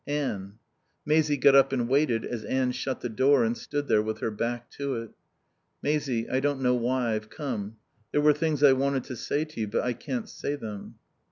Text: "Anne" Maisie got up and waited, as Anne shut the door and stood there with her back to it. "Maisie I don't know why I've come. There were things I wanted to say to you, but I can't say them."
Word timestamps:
"Anne" 0.07 0.53
Maisie 1.05 1.37
got 1.37 1.53
up 1.53 1.71
and 1.71 1.87
waited, 1.87 2.25
as 2.25 2.43
Anne 2.45 2.71
shut 2.71 3.01
the 3.01 3.09
door 3.09 3.43
and 3.43 3.55
stood 3.55 3.87
there 3.87 4.01
with 4.01 4.17
her 4.17 4.31
back 4.31 4.67
to 4.71 4.95
it. 4.95 5.11
"Maisie 5.83 6.27
I 6.27 6.39
don't 6.39 6.59
know 6.59 6.73
why 6.73 7.13
I've 7.13 7.29
come. 7.29 7.77
There 8.11 8.21
were 8.21 8.33
things 8.33 8.63
I 8.63 8.73
wanted 8.73 9.03
to 9.03 9.15
say 9.15 9.45
to 9.45 9.59
you, 9.59 9.67
but 9.67 9.83
I 9.83 9.93
can't 9.93 10.27
say 10.27 10.55
them." 10.55 10.95